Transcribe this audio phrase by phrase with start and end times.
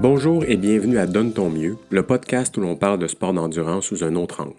[0.00, 3.86] Bonjour et bienvenue à Donne ton mieux, le podcast où l'on parle de sport d'endurance
[3.86, 4.54] sous un autre angle.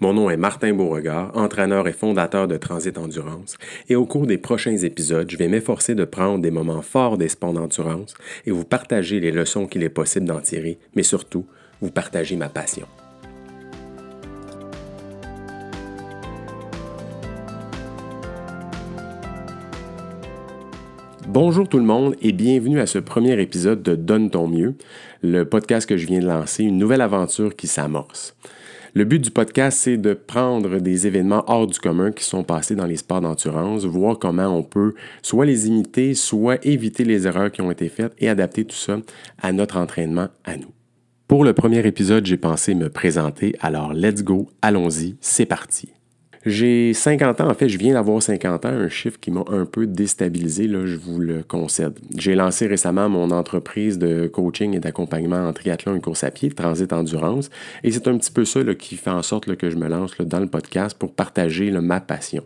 [0.00, 3.58] Mon nom est Martin Beauregard, entraîneur et fondateur de Transit Endurance,
[3.90, 7.28] et au cours des prochains épisodes, je vais m'efforcer de prendre des moments forts des
[7.28, 8.14] sports d'endurance
[8.46, 11.44] et vous partager les leçons qu'il est possible d'en tirer, mais surtout,
[11.82, 12.86] vous partager ma passion.
[21.32, 24.74] Bonjour tout le monde et bienvenue à ce premier épisode de Donne ton mieux,
[25.22, 28.34] le podcast que je viens de lancer, une nouvelle aventure qui s'amorce.
[28.94, 32.74] Le but du podcast, c'est de prendre des événements hors du commun qui sont passés
[32.74, 37.52] dans les sports d'endurance, voir comment on peut soit les imiter, soit éviter les erreurs
[37.52, 38.98] qui ont été faites et adapter tout ça
[39.40, 40.72] à notre entraînement à nous.
[41.28, 45.90] Pour le premier épisode, j'ai pensé me présenter, alors let's go, allons-y, c'est parti.
[46.46, 49.66] J'ai 50 ans, en fait, je viens d'avoir 50 ans, un chiffre qui m'a un
[49.66, 51.98] peu déstabilisé, là, je vous le concède.
[52.16, 56.48] J'ai lancé récemment mon entreprise de coaching et d'accompagnement en triathlon et course à pied,
[56.48, 57.50] Transit Endurance,
[57.84, 60.40] et c'est un petit peu ça qui fait en sorte que je me lance dans
[60.40, 62.42] le podcast pour partager ma passion.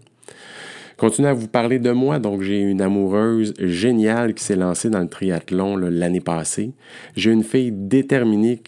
[0.96, 2.18] Continue à vous parler de moi.
[2.18, 6.72] Donc, j'ai une amoureuse géniale qui s'est lancée dans le triathlon l'année passée.
[7.16, 8.60] J'ai une fille déterminée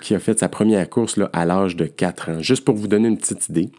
[0.00, 2.40] qui a fait sa première course à l'âge de 4 ans.
[2.40, 3.70] Juste pour vous donner une petite idée,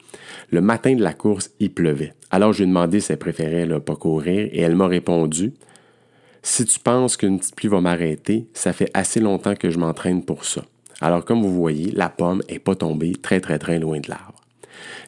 [0.51, 2.13] le matin de la course, il pleuvait.
[2.29, 5.53] Alors, je lui ai demandé si elle préférait là, pas courir et elle m'a répondu
[6.41, 10.23] Si tu penses qu'une petite pluie va m'arrêter, ça fait assez longtemps que je m'entraîne
[10.23, 10.63] pour ça.
[11.01, 14.41] Alors, comme vous voyez, la pomme n'est pas tombée très, très, très loin de l'arbre.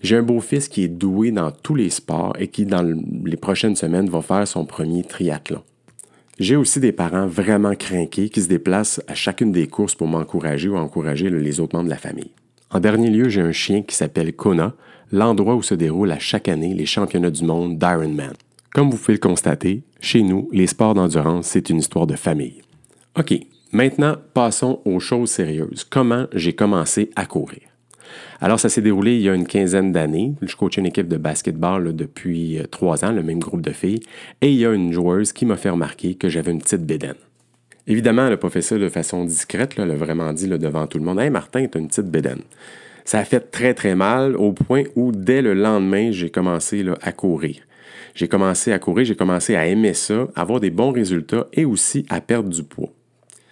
[0.01, 3.75] J'ai un beau-fils qui est doué dans tous les sports et qui, dans les prochaines
[3.75, 5.61] semaines, va faire son premier triathlon.
[6.39, 10.69] J'ai aussi des parents vraiment craqués qui se déplacent à chacune des courses pour m'encourager
[10.69, 12.31] ou encourager les autres membres de la famille.
[12.71, 14.73] En dernier lieu, j'ai un chien qui s'appelle Kona,
[15.11, 18.33] l'endroit où se déroulent à chaque année les championnats du monde d'Ironman.
[18.73, 22.61] Comme vous pouvez le constater, chez nous, les sports d'endurance, c'est une histoire de famille.
[23.17, 23.33] OK,
[23.73, 25.83] maintenant passons aux choses sérieuses.
[25.89, 27.68] Comment j'ai commencé à courir?
[28.41, 30.33] Alors, ça s'est déroulé il y a une quinzaine d'années.
[30.41, 34.01] Je coach une équipe de basketball depuis euh, trois ans, le même groupe de filles.
[34.41, 37.15] Et il y a une joueuse qui m'a fait remarquer que j'avais une petite bédaine.
[37.87, 39.73] Évidemment, elle ça de façon discrète.
[39.77, 42.41] elle a vraiment dit devant tout le monde Hey Martin, tu as une petite bédaine.
[43.03, 47.11] Ça a fait très très mal au point où dès le lendemain, j'ai commencé à
[47.11, 47.55] courir.
[48.13, 51.65] J'ai commencé à courir, j'ai commencé à aimer ça, à avoir des bons résultats et
[51.65, 52.91] aussi à perdre du poids.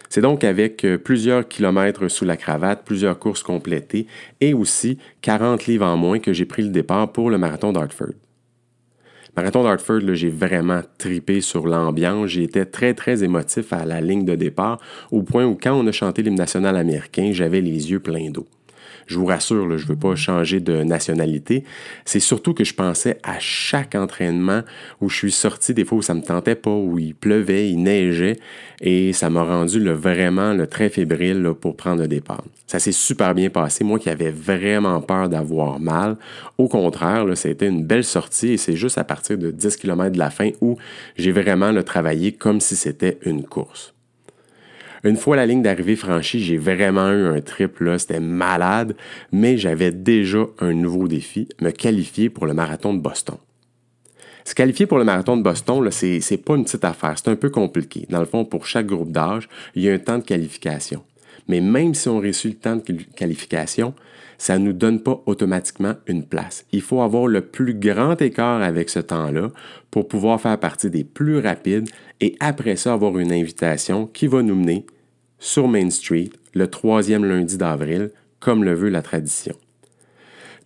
[0.10, 4.08] C'est donc avec euh, plusieurs kilomètres sous la cravate, plusieurs courses complétées
[4.42, 8.14] et aussi 40 livres en moins que j'ai pris le départ pour le marathon d'Hartford.
[9.36, 12.36] Marathon d'Hartford, j'ai vraiment tripé sur l'ambiance.
[12.38, 14.80] Été très, très émotif à la ligne de départ,
[15.12, 18.48] au point où quand on a chanté l'hymne national américain, j'avais les yeux pleins d'eau
[19.08, 21.64] je vous rassure, je ne veux pas changer de nationalité.
[22.06, 24.62] C'est surtout que je pensais à chaque entraînement
[25.02, 27.70] où je suis sorti, des fois où ça ne me tentait pas, où il pleuvait,
[27.70, 28.38] il neigeait,
[28.82, 32.44] et ça m'a rendu vraiment très fébrile pour prendre le départ.
[32.68, 33.84] Ça s'est super bien passé.
[33.84, 36.18] Moi qui avais vraiment peur d'avoir mal,
[36.58, 40.20] au contraire, c'était une belle sortie et c'est juste à partir de 10 km de
[40.20, 40.78] la fin où
[41.18, 43.94] j'ai vraiment le travaillé comme si c'était une course.
[45.04, 48.96] Une fois la ligne d'arrivée franchie, j'ai vraiment eu un trip, là, c'était malade,
[49.32, 53.38] mais j'avais déjà un nouveau défi, me qualifier pour le marathon de Boston.
[54.44, 57.36] Se qualifier pour le marathon de Boston, ce n'est pas une petite affaire, c'est un
[57.36, 58.06] peu compliqué.
[58.10, 61.04] Dans le fond, pour chaque groupe d'âge, il y a un temps de qualification.
[61.48, 63.94] Mais même si on réussit le temps de qualification,
[64.38, 66.66] ça ne nous donne pas automatiquement une place.
[66.72, 69.50] Il faut avoir le plus grand écart avec ce temps-là
[69.90, 71.90] pour pouvoir faire partie des plus rapides
[72.22, 74.86] et après ça avoir une invitation qui va nous mener
[75.40, 79.56] sur Main Street le troisième lundi d'avril, comme le veut la tradition.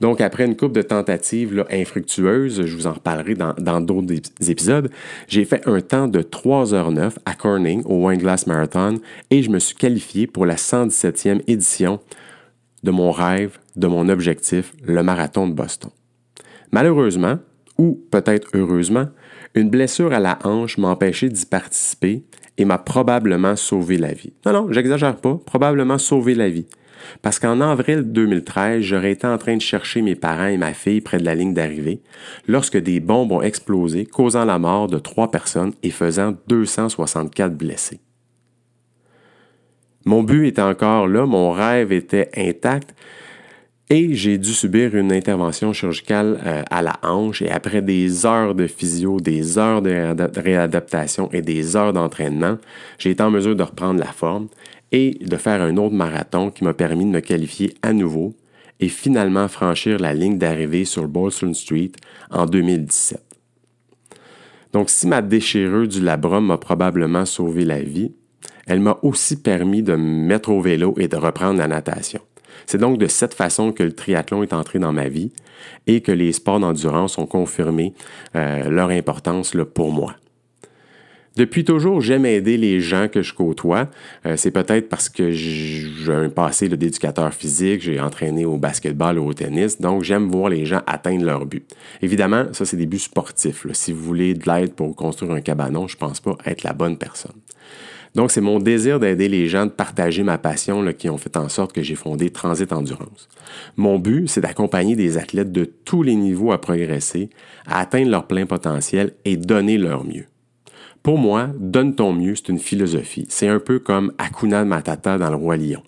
[0.02, 4.16] Donc, après une coupe de tentatives infructueuses, je vous en reparlerai dans d'autres
[4.50, 4.90] épisodes,
[5.28, 9.60] j'ai fait un temps de 3h09 à Corning au Wine Glass Marathon et je me
[9.60, 12.00] suis qualifié pour la 117e édition
[12.82, 15.92] de mon rêve, de mon objectif, le marathon de Boston.
[16.72, 17.38] Malheureusement,
[17.78, 19.06] ou peut-être heureusement,
[19.54, 22.24] une blessure à la hanche m'a empêché d'y participer
[22.58, 24.34] et m'a probablement sauvé la vie.
[24.48, 26.66] Non, non, j'exagère pas, probablement sauvé la vie.
[27.22, 31.02] Parce qu'en avril 2013, j'aurais été en train de chercher mes parents et ma fille
[31.02, 32.02] près de la ligne d'arrivée
[32.48, 38.00] lorsque des bombes ont explosé, causant la mort de trois personnes et faisant 264 blessés.
[40.06, 42.96] Mon but était encore là, mon rêve était intact,
[43.92, 48.56] et j'ai dû subir une intervention chirurgicale euh, à la hanche et après des heures
[48.56, 52.58] de physio, des heures de réadaptation et des heures d'entraînement,
[52.98, 54.48] j'ai été en mesure de reprendre la forme
[54.92, 58.36] et de faire un autre marathon qui m'a permis de me qualifier à nouveau
[58.80, 61.92] et finalement franchir la ligne d'arrivée sur Bolson Street
[62.30, 63.22] en 2017.
[64.74, 68.14] Donc si ma déchirure du labrum m'a probablement sauvé la vie,
[68.68, 72.22] elle m'a aussi permis de me mettre au vélo et de reprendre la natation.
[72.66, 75.32] C'est donc de cette façon que le triathlon est entré dans ma vie
[75.88, 77.94] et que les sports d'endurance ont confirmé
[78.36, 80.16] euh, leur importance là, pour moi.
[81.38, 83.90] Depuis toujours, j'aime aider les gens que je côtoie.
[84.26, 89.28] Euh, c'est peut-être parce que j'ai un passé d'éducateur physique, j'ai entraîné au basketball ou
[89.28, 91.66] au tennis, donc j'aime voir les gens atteindre leur but.
[92.02, 93.66] Évidemment, ça, c'est des buts sportifs.
[93.72, 96.98] Si vous voulez de l'aide pour construire un cabanon, je pense pas être la bonne
[96.98, 97.32] personne.
[98.14, 101.48] Donc, c'est mon désir d'aider les gens, de partager ma passion qui ont fait en
[101.48, 103.30] sorte que j'ai fondé Transit Endurance.
[103.78, 107.30] Mon but, c'est d'accompagner des athlètes de tous les niveaux à progresser,
[107.66, 110.26] à atteindre leur plein potentiel et donner leur mieux.
[111.04, 113.26] Pour moi, donne ton mieux, c'est une philosophie.
[113.28, 115.82] C'est un peu comme Akuna Matata dans le Roi Lion.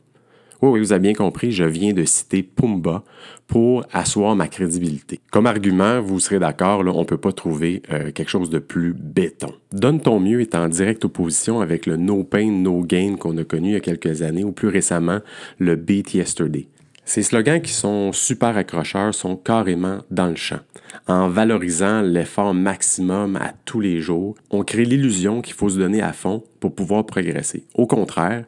[0.63, 3.03] Oui, oui, vous avez bien compris, je viens de citer Pumba
[3.45, 5.19] pour asseoir ma crédibilité.
[5.29, 8.93] Comme argument, vous serez d'accord, on ne peut pas trouver euh, quelque chose de plus
[8.93, 9.53] béton.
[9.71, 13.43] Donne ton mieux est en directe opposition avec le no pain, no gain qu'on a
[13.43, 15.19] connu il y a quelques années, ou plus récemment
[15.59, 16.67] le beat yesterday.
[17.05, 20.59] Ces slogans qui sont super accrocheurs sont carrément dans le champ.
[21.07, 26.01] En valorisant l'effort maximum à tous les jours, on crée l'illusion qu'il faut se donner
[26.01, 27.65] à fond pour pouvoir progresser.
[27.73, 28.45] Au contraire,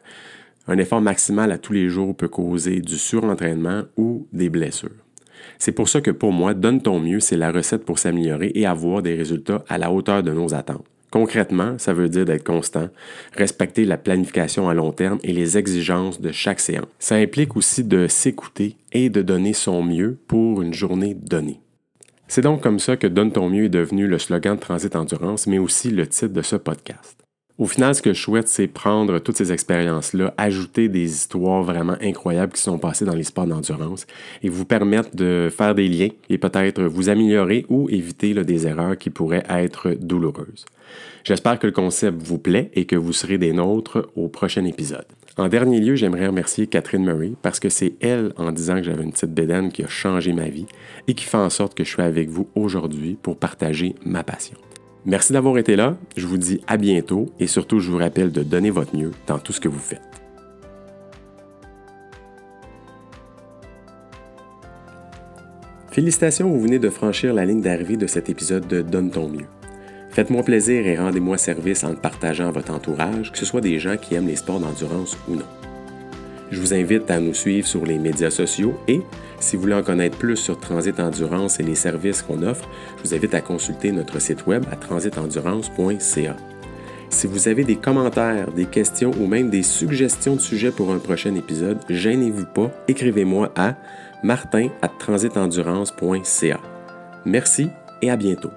[0.66, 4.90] un effort maximal à tous les jours peut causer du surentraînement ou des blessures.
[5.58, 8.66] C'est pour ça que pour moi, donne ton mieux, c'est la recette pour s'améliorer et
[8.66, 10.84] avoir des résultats à la hauteur de nos attentes.
[11.16, 12.90] Concrètement, ça veut dire d'être constant,
[13.32, 16.84] respecter la planification à long terme et les exigences de chaque séance.
[16.98, 21.62] Ça implique aussi de s'écouter et de donner son mieux pour une journée donnée.
[22.28, 25.46] C'est donc comme ça que Donne ton mieux est devenu le slogan de Transit Endurance,
[25.46, 27.25] mais aussi le titre de ce podcast.
[27.58, 31.96] Au final, ce que je souhaite, c'est prendre toutes ces expériences-là, ajouter des histoires vraiment
[32.02, 34.06] incroyables qui sont passées dans les sports d'endurance
[34.42, 38.98] et vous permettre de faire des liens et peut-être vous améliorer ou éviter des erreurs
[38.98, 40.66] qui pourraient être douloureuses.
[41.24, 45.06] J'espère que le concept vous plaît et que vous serez des nôtres au prochain épisode.
[45.38, 49.02] En dernier lieu, j'aimerais remercier Catherine Murray parce que c'est elle, en disant que j'avais
[49.02, 50.66] une petite bédaine, qui a changé ma vie
[51.08, 54.58] et qui fait en sorte que je suis avec vous aujourd'hui pour partager ma passion.
[55.06, 58.42] Merci d'avoir été là, je vous dis à bientôt et surtout je vous rappelle de
[58.42, 60.02] donner votre mieux dans tout ce que vous faites.
[65.92, 69.46] Félicitations, vous venez de franchir la ligne d'arrivée de cet épisode de Donne ton mieux.
[70.10, 74.16] Faites-moi plaisir et rendez-moi service en partageant votre entourage, que ce soit des gens qui
[74.16, 75.65] aiment les sports d'endurance ou non.
[76.50, 79.00] Je vous invite à nous suivre sur les médias sociaux et,
[79.40, 83.08] si vous voulez en connaître plus sur Transit Endurance et les services qu'on offre, je
[83.08, 86.36] vous invite à consulter notre site web à transitendurance.ca.
[87.08, 90.98] Si vous avez des commentaires, des questions ou même des suggestions de sujets pour un
[90.98, 93.74] prochain épisode, gênez-vous pas, écrivez-moi à
[94.22, 96.60] martin@transitendurance.ca.
[97.24, 97.70] Merci
[98.02, 98.50] et à bientôt.